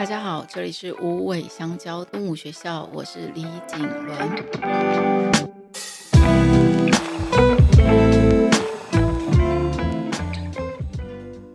[0.00, 4.18] 大家好，这里是无尾香蕉动物学校，我是李景伦。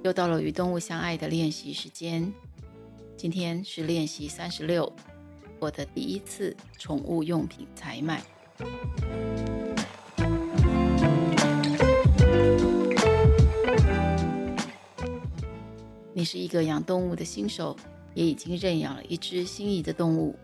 [0.04, 2.32] 又到了与动物相爱的练习时间，
[3.18, 4.94] 今天是练习三十六，
[5.58, 8.22] 我的第一次宠物用品采买。
[16.14, 17.76] 你是一个养动物的新手，
[18.16, 20.40] 也已经认养了一只心仪的动物，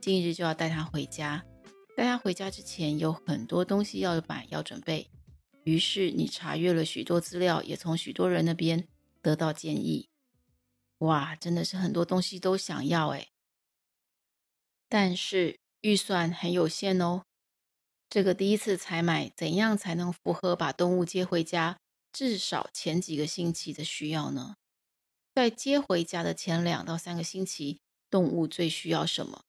[0.00, 1.44] 近日就要带它回家。
[1.96, 5.10] 带它回家之前，有很多东西要买要准备，
[5.64, 8.86] 于是你查阅了许多资料，也从许多人那边
[9.22, 10.08] 得到建议。
[10.98, 13.28] 哇，真的是很多东西都想要诶，
[14.88, 17.22] 但是预算很有限哦。
[18.08, 21.78] 这个第一次采买，怎样才能符合把动物接回家
[22.12, 24.54] 至少前几个星期的需要呢？
[25.34, 29.42] 在接回家的前两到三个星期，动物最需要什么？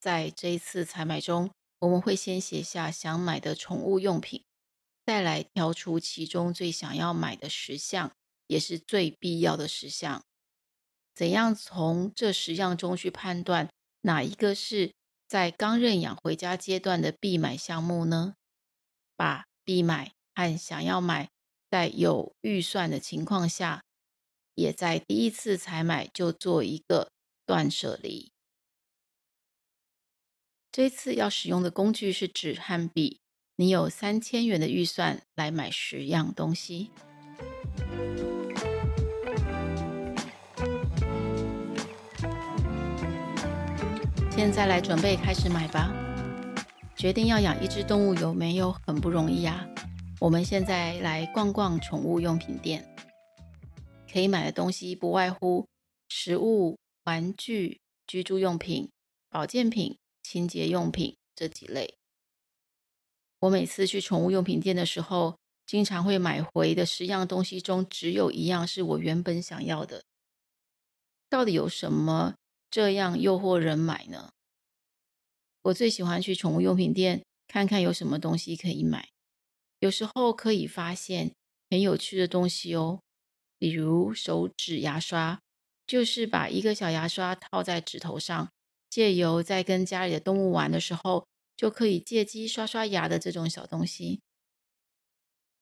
[0.00, 4.42] 在这一次采买中，我们会先写下想买的宠物用品，
[5.04, 8.12] 再来挑出其中最想要买的十项，
[8.46, 10.24] 也是最必要的十项。
[11.14, 13.68] 怎样从这十样中去判断
[14.00, 14.94] 哪一个是
[15.28, 18.36] 在刚认养回家阶段的必买项目呢？
[19.16, 21.28] 把必买和想要买
[21.70, 23.83] 在有预算的情况下。
[24.54, 27.10] 也在第一次采买就做一个
[27.46, 28.32] 断舍离。
[30.72, 33.20] 这次要使用的工具是纸和笔。
[33.56, 36.90] 你有三千元的预算来买十样东西。
[44.32, 45.94] 现在来准备开始买吧。
[46.96, 49.64] 决定要养一只动物有没有很不容易啊？
[50.18, 52.93] 我们现在来逛逛宠物用品店。
[54.14, 55.66] 可以买的东西不外乎
[56.08, 58.88] 食物、玩具、居住用品、
[59.28, 61.96] 保健品、清洁用品这几类。
[63.40, 65.36] 我每次去宠物用品店的时候，
[65.66, 70.04] 经常会买回的十样东西中，只有一样是我原本想要的。
[71.28, 72.36] 到底有什么
[72.70, 74.30] 这样诱惑人买呢？
[75.62, 79.08] 我最喜欢去宠物用品店看看有什么东西可以买，
[79.80, 81.34] 有时候可以发现
[81.68, 83.00] 很有趣的东西哦。
[83.64, 85.40] 比如手指牙刷，
[85.86, 88.50] 就是把一个小牙刷套在指头上，
[88.90, 91.26] 借由在跟家里的动物玩的时候，
[91.56, 94.20] 就可以借机刷刷牙的这种小东西。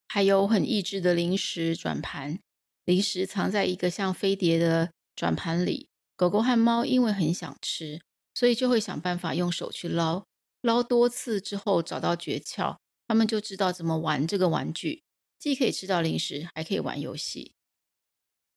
[0.09, 2.41] 还有很益智的零食转盘，
[2.85, 5.87] 零食藏在一个像飞碟的转盘里，
[6.17, 8.01] 狗狗和猫因为很想吃，
[8.35, 10.25] 所以就会想办法用手去捞，
[10.61, 15.05] 捞多次之后找到诀窍，他们就知道怎么玩这个玩具，
[15.39, 17.55] 既可以吃到零食，还可以玩游戏。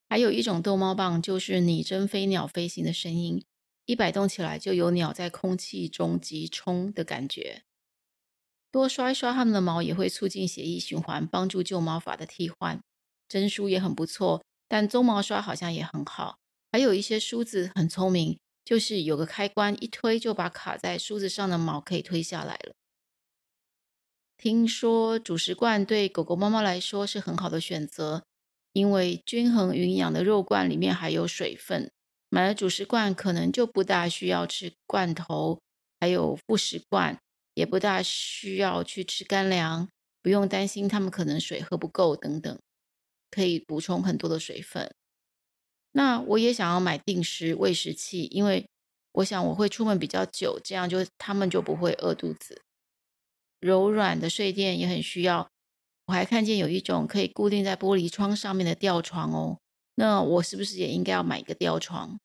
[0.08, 3.44] 还有一种逗猫棒，就是拟真飞鸟飞行的声音，
[3.86, 7.64] 一摆动起来就有鸟在空气中急冲的感觉。
[8.72, 12.82] 多刷一刷它们的毛，也会促进血液循环，帮助旧毛发的替换。
[13.28, 16.38] 真梳也很不错，但鬃毛刷好像也很好。
[16.72, 22.74] 还有一些梳子很聪明，就是有个开关，一推就把卡在梳子上的毛可以推下来了。
[24.38, 28.26] 听说主食罐对狗狗、猫猫来说是很好的选择。
[28.76, 31.90] 因为均衡营养的肉罐里面还有水分，
[32.28, 35.62] 买了主食罐可能就不大需要吃罐头，
[36.02, 37.18] 还有副食罐，
[37.54, 39.88] 也不大需要去吃干粮，
[40.22, 42.60] 不用担心它们可能水喝不够等等，
[43.32, 44.94] 可以补充很多的水分。
[45.94, 48.68] 那我也想要买定时喂食器，因为
[49.14, 52.62] 我想我会出门比较久，这样就它们就不会饿肚子。
[53.62, 55.50] 柔软的睡垫也很需要。
[56.06, 59.60] 我还看见有一种可以固定在玻璃窗上面的吊床哦，
[59.96, 62.20] 那我是不是也应该要买一个吊床？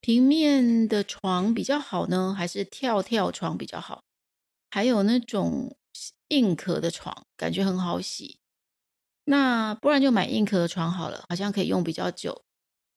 [0.00, 4.02] 平面的床比较好呢，还是跳跳床比较好？
[4.70, 5.76] 还有那种
[6.28, 8.38] 硬壳的床，感觉很好洗。
[9.24, 12.44] 那不然就买硬壳的床好了，好像可以用比较久。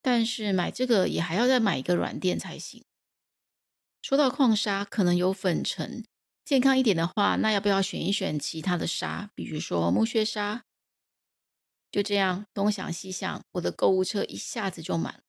[0.02, 2.86] 但是买这个也还要再买一个软垫才行。
[4.02, 6.06] 说到矿砂，可能有粉尘。
[6.50, 10.64] 健康一点的话，那要不要选一选其他的沙，比如说木屑沙？
[11.92, 15.20] 就这样东想西想，我的购物车一下子就满了。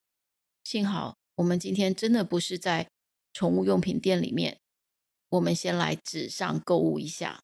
[0.64, 2.88] 幸好我们今天真的不是在
[3.34, 4.60] 宠物用品店里面，
[5.28, 7.42] 我们先来纸上购物一下。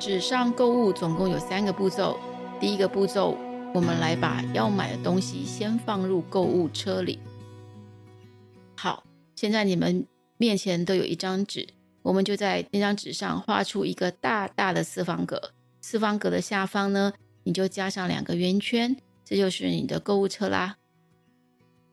[0.00, 2.18] 纸上购物总共有三个步骤，
[2.58, 3.47] 第一个步骤。
[3.78, 7.20] 我们来把要买的东西先放入购物车里。
[8.76, 9.04] 好，
[9.36, 10.04] 现在你们
[10.36, 11.64] 面前都有一张纸，
[12.02, 17.12] 我们就在那张纸上画出一个大大的四方格，四方格的下方呢，
[17.44, 20.78] 你就加上两个圆圈，这就是你的购物车啦。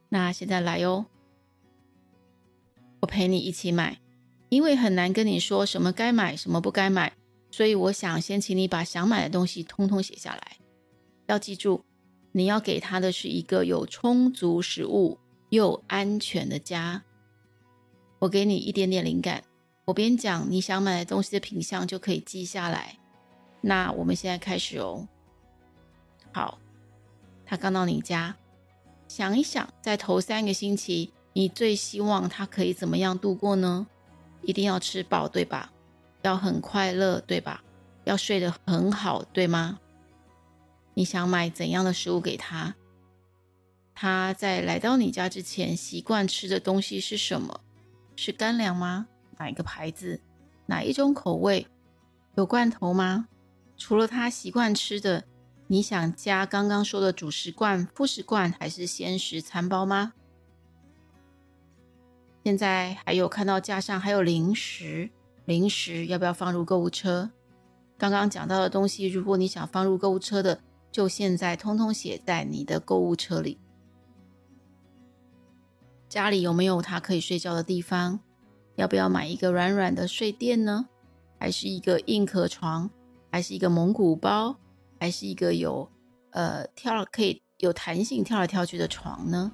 [0.10, 1.06] 那现在来哦，
[3.02, 4.00] 我陪你一起买，
[4.50, 7.14] 因为很难跟你说什么该买，什么不该买，
[7.52, 10.58] 所以我想先请你把想买的东西通通写下来。
[11.28, 11.84] 要记住，
[12.32, 15.18] 你要给他的是一个有充足食物
[15.50, 17.04] 又安全的家。
[18.20, 19.44] 我给你一点点灵感，
[19.86, 22.98] 我边讲你想买的东西的品相就可以记下来。
[23.62, 25.08] 那我们现在开始哦。
[26.32, 26.60] 好，
[27.46, 28.36] 他刚到你家。
[29.08, 33.86] 想一想，在头三个星期，你最希望他可以怎么样度过呢？
[34.42, 35.72] 一定要吃饱，对吧？
[36.24, 37.64] 要很快乐，对吧？
[38.04, 39.80] 要睡得很好，对吗？
[40.96, 42.74] 你想买怎样的食物给他？
[43.94, 47.62] 他在来到你家之前习惯吃的东西是什么？
[48.16, 49.08] 是干粮吗？
[49.38, 50.20] 哪一个牌子？
[50.66, 51.68] 哪一种口味？
[52.36, 53.28] 有罐头吗？
[53.78, 55.26] 除了他习惯吃的。
[55.68, 60.14] 你想加刚刚说的主食罐、副食罐，还是鲜食餐包吗？
[62.44, 65.10] 现在还有看到架上还有零食，
[65.46, 67.32] 零食要不要放入购物车？
[67.98, 70.62] 刚刚讲到的东西，如果你想放入购物车的，
[70.96, 73.60] 就现在通通写在你的购物车里。
[76.08, 78.22] 家里有没有他可以睡觉的地方？
[78.78, 80.88] 要不要买一个软软的睡垫呢？
[81.38, 82.90] 还是一个硬壳床？
[83.30, 84.56] 还是一个蒙古包？
[84.98, 85.92] 还是一个有，
[86.30, 89.52] 呃，跳可以有弹性跳来跳去的床呢？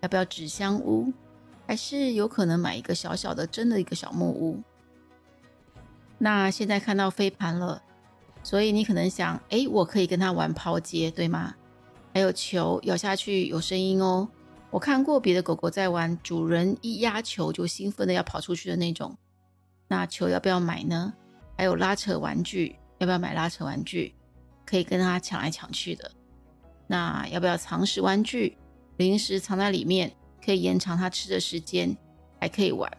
[0.00, 1.12] 要不要纸箱屋？
[1.64, 4.60] 还是有可能买一个小小的真的一个小木屋？
[6.18, 7.80] 那现在看到飞盘了，
[8.42, 11.54] 所以你可能想，哎，我可以跟他玩抛接，对吗？
[12.12, 14.28] 还有球咬下去有声音哦。
[14.70, 19.16] 我看过别的狗狗在玩，主人一压球就兴奋的要跑出去的那种。
[19.88, 21.12] 那球要不要买呢？
[21.56, 22.76] 还有拉扯玩具。
[22.98, 24.14] 要不要买拉扯玩具？
[24.64, 26.10] 可以跟他抢来抢去的。
[26.86, 28.56] 那要不要藏食玩具？
[28.96, 30.12] 零食藏在里面，
[30.44, 31.96] 可以延长他吃的时间，
[32.38, 32.90] 还可以玩。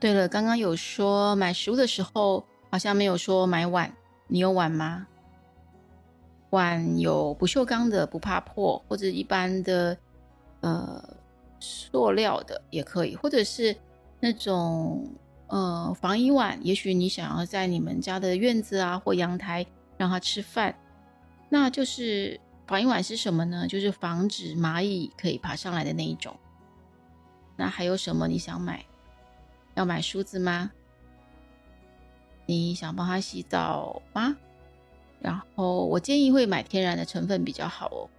[0.00, 2.44] 对了，刚刚有说买食物的时候，
[2.74, 3.94] 好像没有说买碗。
[4.26, 5.06] 你有碗吗？
[6.50, 9.96] 碗有不锈钢的，不怕破，或者一般的，
[10.60, 11.00] 呃，
[11.60, 13.76] 塑料的也可以，或者是
[14.18, 15.08] 那种。
[15.46, 19.64] 呃，防蚁碗，也许你想要在你们家的院子啊或阳台
[19.96, 20.74] 让它吃饭，
[21.48, 23.68] 那就是防蚁碗是什么呢？
[23.68, 26.34] 就是防止蚂蚁可以爬上来的那一种。
[27.54, 28.84] 那还有什么你想买？
[29.74, 30.72] 要买梳子吗？
[32.46, 34.36] 你想帮它洗澡吗？
[35.20, 38.10] 然后我建议会买天然的成分比较好哦。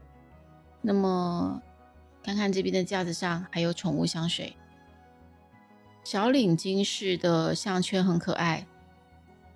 [0.81, 1.61] 那么
[2.23, 4.55] 看看这边的架子上还有宠物香水。
[6.03, 8.65] 小领巾式的项圈很可爱，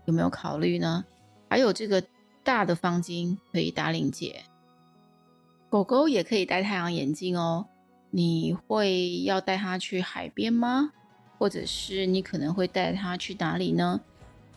[0.06, 1.06] 有没有考虑呢？
[1.50, 2.04] 还有这个
[2.44, 4.44] 大的方巾可以打领结。
[5.70, 7.68] 狗狗也可以戴太阳眼镜哦。
[8.12, 10.92] 你会要带它去海边吗？
[11.38, 14.02] 或者是你可能会带它去哪里呢？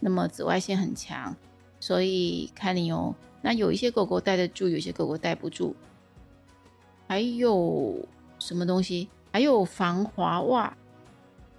[0.04, 1.34] 那么紫外线很强，
[1.78, 3.14] 所以看你哦。
[3.40, 5.74] 那有一些狗狗戴得住，有些狗狗戴不住。
[7.06, 7.96] 还有
[8.40, 9.08] 什么东西？
[9.32, 10.76] 还有防滑袜。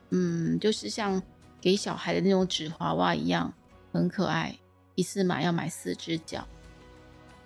[0.09, 1.23] 嗯，就是像
[1.61, 3.53] 给小孩的那种纸滑袜一样，
[3.93, 4.53] 很可爱。
[4.95, 6.45] 一次买要买四只脚。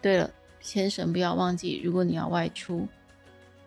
[0.02, 2.88] 对了，牵绳不要忘记，如果你要外出，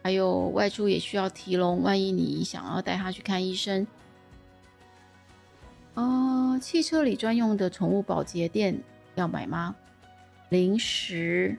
[0.03, 3.87] 还有外出也需要提笼，万一你想要带它去看医生。
[5.95, 8.81] 哦、汽车里专用的宠物保洁垫
[9.15, 9.75] 要买吗？
[10.49, 11.59] 零食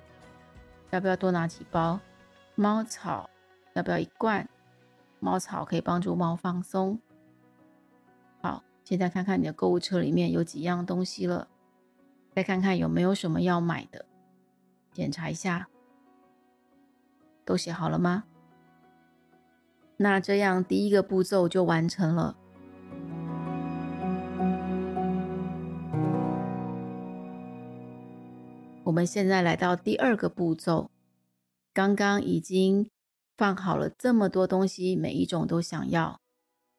[0.89, 1.99] 要不要多拿几包？
[2.55, 3.29] 猫草
[3.73, 4.47] 要不要一罐？
[5.19, 6.99] 猫草可以帮助猫放松。
[8.41, 11.47] 好，现在看看你的购物车里面有几样东西了，
[12.33, 14.05] 再看看有没有什么要买的，
[14.91, 15.67] 检查一下，
[17.45, 18.23] 都写好了吗？
[19.97, 22.35] 那这样第一个步骤就完成了。
[28.91, 30.91] 我们现在来到第二个步骤，
[31.73, 32.89] 刚刚已经
[33.37, 36.19] 放好了这么多东西，每一种都想要，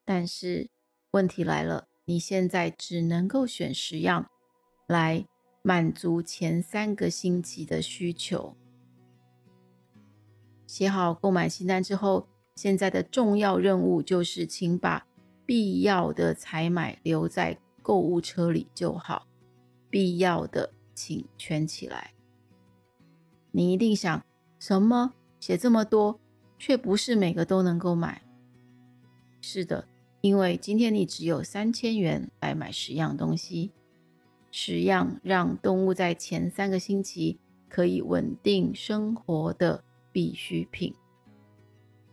[0.05, 0.69] 但是。
[1.09, 4.29] 问题来了，你现在只能够选十样
[4.87, 5.25] 来
[5.63, 8.55] 满足前三个星期的需求。
[10.67, 15.05] 写好购买清单之后，现在的重要任务就是，请把
[15.45, 19.27] 必要的采买留在购物车里就好。
[19.89, 22.13] 必要的，请圈起来。
[23.51, 24.25] 你一定想，
[24.59, 25.13] 什么？
[25.39, 26.19] 写这么多，
[26.57, 28.21] 却不是每个都能够买。
[29.41, 29.87] 是的。
[30.21, 33.73] 因为今天你只有三千元来买十样东西，
[34.51, 39.83] 十样让动物在前三个星期可以稳定生活的
[40.13, 40.95] 必需品。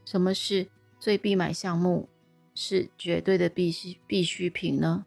[0.04, 0.68] 什么是
[0.98, 2.08] 最必买项目？
[2.52, 5.06] 是绝对的必需必需品呢？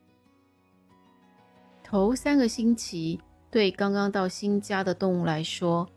[1.83, 3.19] 头三个星期
[3.53, 5.87] 对刚刚到新家的动物来说，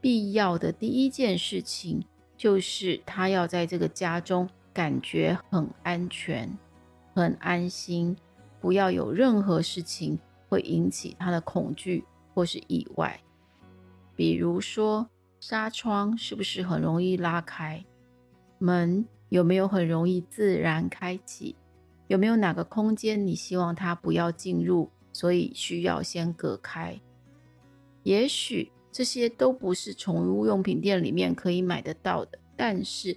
[0.00, 2.04] 必要的第一件事情
[2.36, 4.50] 就是它要在这个家中。
[4.74, 6.56] 感觉很安全，
[7.12, 8.16] 很安心，
[8.60, 10.16] 不要有任何事情
[10.48, 13.20] 会引起它的恐惧或是意外。
[14.14, 15.08] 比如说，
[15.40, 17.84] 纱窗是不是很容易拉开？
[18.58, 21.56] 门有没有很容易自然开启？
[22.06, 27.00] 有没有哪个空间你希望它不要进入，所以需要先隔开？
[28.04, 33.16] 也许这些都不是宠物用品店里面可以买得到的，但是。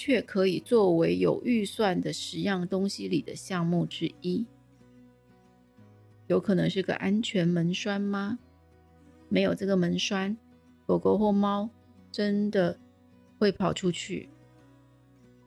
[0.00, 4.46] 却可以作为有预算的十样东西里的项目之一。
[6.28, 8.38] 有可能是个安全门栓吗？
[9.28, 10.36] 没有这个门栓，
[10.86, 11.68] 狗狗或猫
[12.12, 12.78] 真的
[13.40, 14.28] 会跑出去。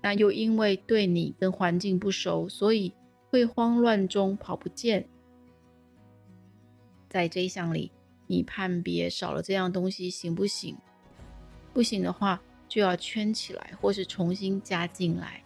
[0.01, 2.91] 但又因为对你跟环境不熟，所以
[3.29, 5.07] 会慌乱中跑不见。
[7.11, 7.91] 在这一项里，
[8.25, 10.77] 你判别少了这样东西行不行？
[11.73, 15.43] 不行的话，就要圈起来，或是重新加进来。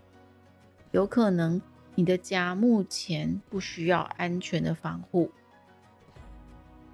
[0.92, 1.60] 有可能
[1.96, 5.32] 你的家目前不需要安全的防护。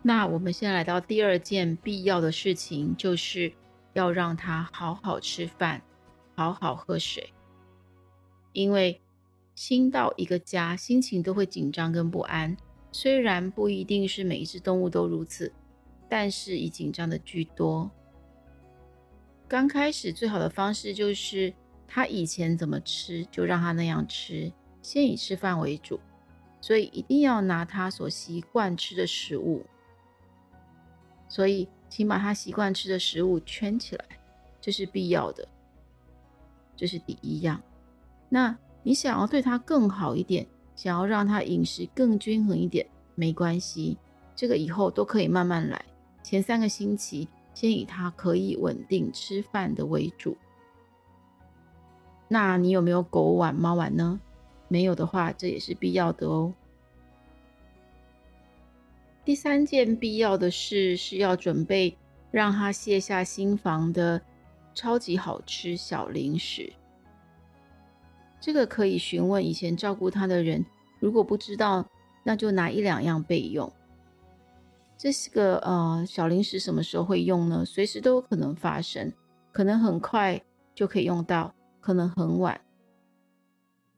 [0.02, 3.52] 那我们先来到第二件必要的事情，就是
[3.92, 5.82] 要让它好好吃饭，
[6.34, 7.34] 好好喝水。
[8.54, 9.02] 因为
[9.54, 12.56] 新到一个家，心情都会紧张跟不安。
[12.92, 15.52] 虽然不一定是每一只动物都如此，
[16.10, 17.90] 但是以紧张的居多。
[19.48, 21.54] 刚开始最好的方式就是
[21.88, 26.00] 他以前怎么吃就让他那样吃，先以吃饭为主，
[26.60, 29.66] 所以一定要拿他所习惯吃的食物。
[31.28, 34.06] 所以请把他习惯吃的食物圈起来，
[34.60, 35.48] 这是必要的，
[36.76, 37.62] 这是第一样。
[38.28, 40.46] 那你想要对他更好一点，
[40.82, 42.84] 想要让他饮食更均衡一点，
[43.14, 43.96] 没关系，
[44.36, 45.86] 这个以后都可以慢慢来。
[46.24, 47.28] 前三个星期。
[47.54, 50.38] 先以它可以稳定吃饭的为主。
[52.30, 54.20] 那你有没有狗碗、猫碗呢？
[54.70, 56.54] 没有的话，这也是必要的哦。
[59.26, 61.98] 第三件必要的事是要准备
[62.32, 64.22] 让它卸下心防的
[64.74, 66.72] 超级好吃小零食。
[68.42, 70.66] 这个可以询问以前照顾他的人，
[71.00, 71.88] 如果不知道，
[72.24, 73.72] 那就拿一两样备用。
[74.98, 77.64] 这是个呃小零食，什么时候会用呢？
[77.64, 79.14] 随时都有可能发生，
[79.52, 80.42] 可能很快
[80.74, 82.60] 就可以用到，可能很晚。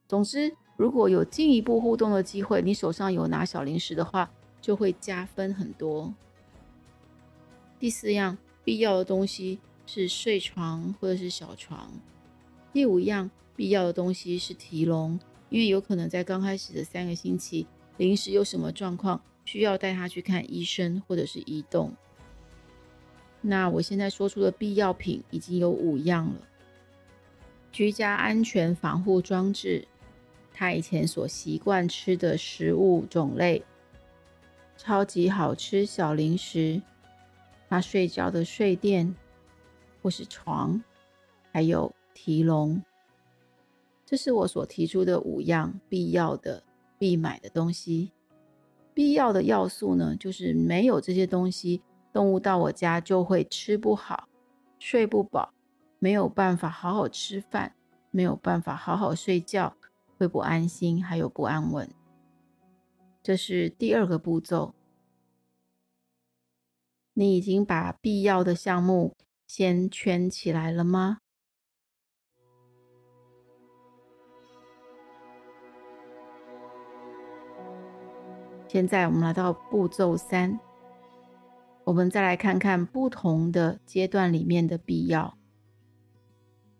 [0.06, 6.12] 总之，如果有进一步互动的机会，你手上有拿小零食的话，就会加分很多。
[7.78, 11.90] 第四样必要的东西是睡床或者是小床。
[12.72, 15.18] 第五样必要的东西是提笼，
[15.48, 19.20] 因为有可能在刚开始的三个星期，临时有什么状况。
[19.46, 21.92] 需要带他去看医生，或者是移动。
[23.42, 26.40] 那我现在说出的必要品已经有五样了：
[27.70, 29.86] 居家安全防护装置，
[30.50, 33.62] 他以前所习惯吃的食物种类，
[34.78, 36.80] 超级好吃小零食，
[37.68, 39.14] 他睡觉的睡垫
[40.00, 40.82] 或是床，
[41.52, 42.82] 还有提笼。
[44.06, 46.62] 这是我所提出的五样必要的
[46.98, 48.12] 必买的东西。
[48.92, 51.82] 必要的要素呢，就是没有这些东西，
[52.12, 54.28] 动物到我家就会吃不好、
[54.78, 55.52] 睡不饱，
[55.98, 57.74] 没有办法好好吃饭，
[58.10, 59.76] 没有办法好好睡觉，
[60.16, 61.88] 会不安心，还有不安稳。
[63.22, 64.74] 这是第二个步骤。
[67.14, 71.18] 你已经把必要的项目先圈起来了吗？
[78.74, 80.58] 现在我们来到步骤三，
[81.84, 85.38] 我们再来看看不同的阶段里面的必要。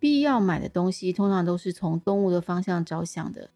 [0.00, 3.50] 必要买的东西通常都是从动物的方向着想的。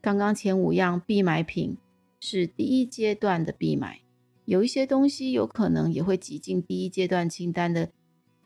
[0.00, 1.76] 刚刚前五样必买品
[2.20, 4.02] 是第一阶段的必买，
[4.44, 7.90] 有一些东西有可能也会挤进第一阶段清单的，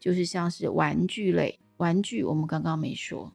[0.00, 3.34] 就是像是玩具类，玩具我们刚刚没说。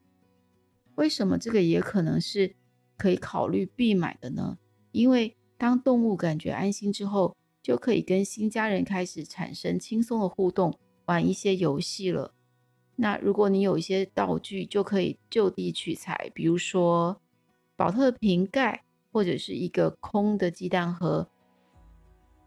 [0.96, 2.56] 为什么这个也可能是
[2.98, 4.58] 可以考虑必买的呢？
[4.92, 10.76] 因为当动物感觉安心之后，就可以跟新家人开始产生轻松的互动，
[11.06, 12.34] 玩一些游戏了。
[12.96, 17.22] 那如果你有一些道具，就可以就地取材，比如说
[17.76, 21.30] 宝特瓶盖，或者是一个空的鸡蛋盒。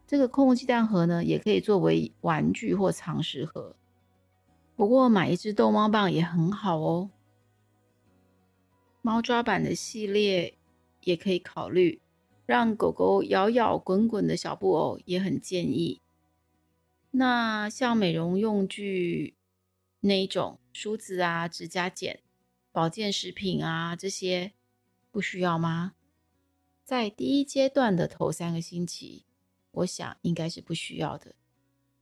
[0.09, 3.77] 这个空的鸡蛋盒呢，也可以作为玩具或藏食盒。
[4.75, 7.11] 不过买一支逗猫棒也很好哦。
[9.03, 10.59] 猫抓板的系列
[11.03, 12.01] 也可以考虑，
[12.47, 16.01] 让狗狗摇摇滚滚的小布偶也很建议。
[17.13, 19.37] 那像美容用具
[20.01, 22.21] 那一种梳子啊、指甲剪、
[22.73, 24.53] 保健食品啊这些，
[25.11, 25.95] 不需要吗？
[26.85, 29.25] 在第一阶段的头三个星期，
[29.71, 31.35] 我想应该是不需要的，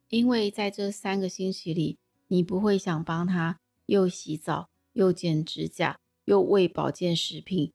[0.09, 7.73] 因为在这三个星期里，你不会想帮他又洗澡、又剪指甲、又喂保健食品，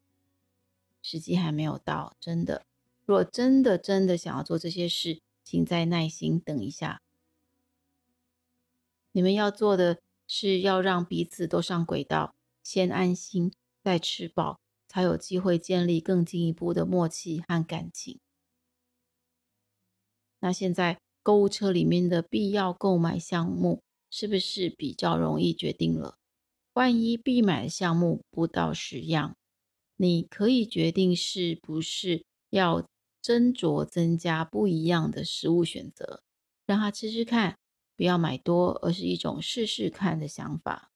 [1.09, 2.17] 时机还没有到。
[2.19, 2.65] 真的，
[3.05, 7.01] 若真的真的想要做这些事，请再耐心等一下。
[9.13, 18.19] 你们要做的是要让彼此都上轨道，先安心，再吃饱，才有机会建立更进一步的默契和感情。
[20.39, 26.17] 那现在购物车里面的必要购买项目是不是比较容易决定了？
[26.73, 29.37] 万一必买的项目不到十样，
[29.97, 32.81] 你可以决定是不是要
[33.21, 36.23] 斟酌增加不一样的食物选择，
[36.65, 37.57] 让他吃吃看。
[37.95, 40.91] 不要买多，而是一种试试看的想法，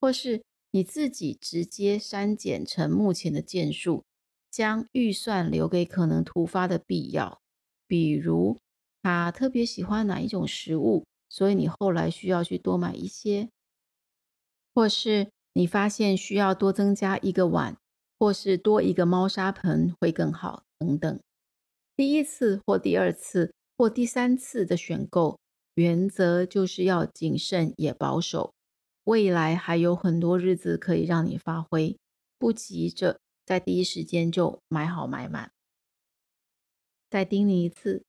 [0.00, 0.42] 或是
[0.72, 4.04] 你自己直接删减成目前的件数，
[4.50, 7.40] 将预算留给可能突发的必要。
[7.86, 8.58] 比如
[9.02, 13.48] 他特别喜欢哪一种食物，所以你后来需要去多买一些，
[14.74, 17.78] 或是你发现需要多增加一个碗，
[18.18, 21.20] 或是多一个猫砂盆会更好，等等。
[21.96, 25.38] 第一次或第二次或第三次的选购。
[25.76, 28.54] 原则就是要谨慎也保守，
[29.04, 31.98] 未来还有很多日子可以让你发挥，
[32.38, 35.52] 不急着在第一时间就买好买满。
[37.10, 38.04] 再叮咛一次，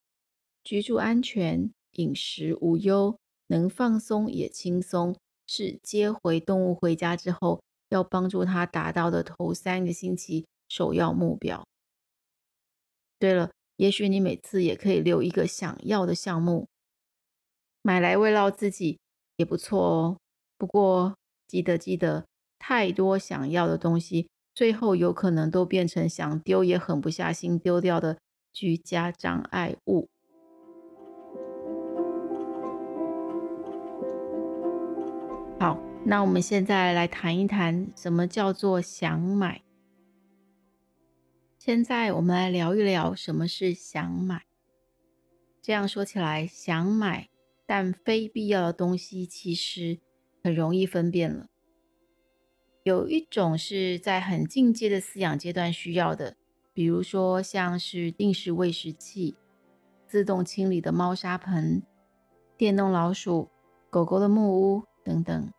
[0.63, 11.65] 居住安全、饮食无忧、能放松也轻松，是接回动物回家之后要帮助他达到的头三个星期首要目标。
[13.19, 16.67] 对了，也许你每次也可以留一个想要的项目。
[17.81, 18.99] 买来慰劳自己
[19.37, 20.17] 也不错哦。
[20.57, 21.15] 不过
[21.47, 22.25] 记得记得，
[22.59, 28.17] 太多想要的东西，最后有可能都变成想丢也狠不下心丢掉的
[28.51, 30.09] 居家障碍物。
[36.09, 39.61] 那我们现在来谈一谈什么叫做想买。
[41.57, 44.45] 现在我们来聊一聊什么是想买。
[45.61, 47.27] 这样说起来，想买。
[47.65, 49.99] 但非必要的东西其实
[50.41, 51.47] 很容易分辨了。
[52.83, 56.37] 有一种是在很进阶的饲养阶段需要的，
[56.71, 59.35] 比如说像是定时喂食器、
[60.07, 61.83] 自动清理的猫砂盆、
[62.55, 63.49] 电动老鼠、
[63.89, 65.51] 狗狗的木屋等等。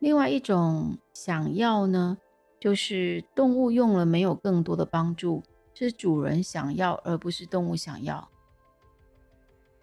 [0.00, 2.18] 另外一种想要呢，
[2.60, 5.42] 就是动物用了没有更多的帮助，
[5.74, 8.28] 是主人想要，而不是动物想要。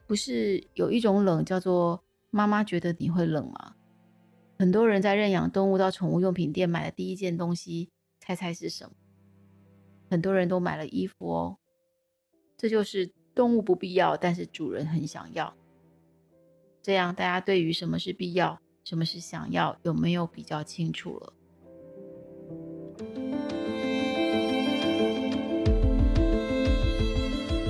[0.08, 3.76] 不是有一种冷叫做妈妈觉得你会冷吗？
[4.58, 8.92] 很多人在认养动物到宠物用品店买的第一件东西，猜猜是什么？
[10.10, 11.58] 很多人都买了衣服哦。
[12.56, 15.54] 这就是动物不必要，但是主人很想要。
[16.82, 21.34] 这样大家对于什么是必要，什么是想要，有没有比较清楚了？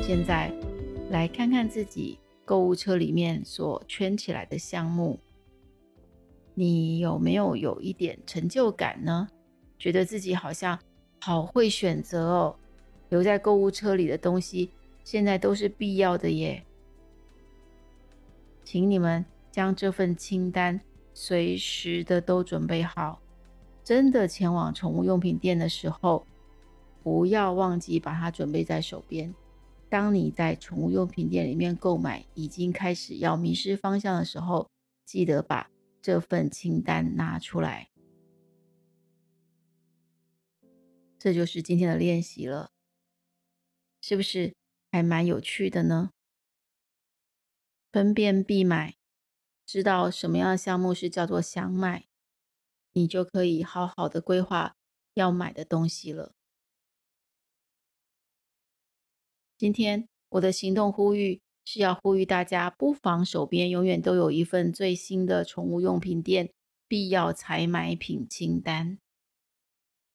[0.03, 0.53] 现在
[1.09, 2.19] 来看看自己。
[2.47, 5.19] 购物车里面所圈起来的项目，
[6.53, 9.27] 你有没有有一点成就感呢？
[9.79, 10.77] 觉得自己好像
[11.21, 12.55] 好会选择哦，
[13.09, 14.69] 留在购物车里的东西
[15.03, 16.63] 现在都是必要的耶。
[18.63, 20.79] 请你们将这份清单
[21.17, 23.21] 随时的都准备好，
[23.85, 26.27] 真的前往宠物用品店的时候，
[27.01, 29.33] 不要忘记把它准备在手边。
[29.89, 34.69] 当你在宠物用品店里面购买，已经开始要迷失方向的时候，
[35.05, 37.89] 记得把这份清单拿出来。
[41.17, 42.71] 这就是今天的练习了，
[44.01, 44.53] 是不是
[44.91, 46.11] 还蛮有趣的呢？
[47.93, 48.95] 分辨必买，
[49.65, 52.05] 知道什么样的项目是叫做想买，
[52.93, 54.75] 你就可以好好的规划
[55.15, 56.33] 要买的东西了。
[59.57, 66.51] 今天我的行动呼吁是要呼吁大家，不妨手边永远都有一份最新的宠物用品店
[66.87, 68.99] 必要采买品清单。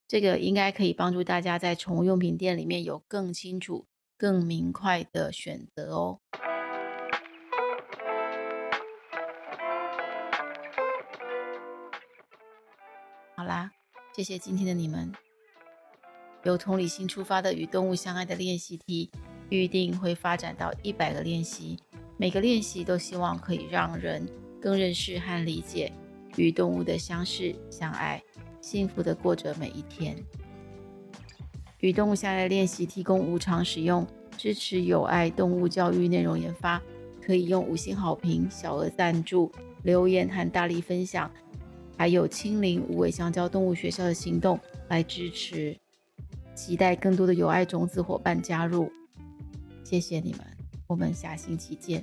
[0.06, 3.86] 这个应该可以帮助大家在宠物用品店里面有更清楚、
[4.16, 6.20] 更明快的选择哦。
[13.40, 13.70] 好啦，
[14.14, 15.10] 谢谢今天的你们。
[16.42, 19.10] 由同理心出发的与动物相爱的练习题，
[19.48, 21.78] 预定会发展到一百个练习。
[22.18, 24.28] 每个练习都希望可以让人
[24.60, 25.90] 更认识和理解
[26.36, 28.22] 与动物的相识、相爱。
[28.60, 30.22] 幸福的过着每一天。
[31.78, 36.78] 与动物相爱练习提供无偿使用，支持有爱动物教育内容研发，
[37.24, 39.50] 可以用五星好评、小额赞助、
[39.82, 41.30] 留言和大力分享，
[42.00, 44.58] 还有亲临无尾香蕉动物学校的行动
[44.88, 45.76] 来支持。
[46.54, 48.90] 期待更多的有爱种子伙伴加入。
[49.84, 50.40] 谢谢你们，
[50.86, 52.02] 我们下星期见。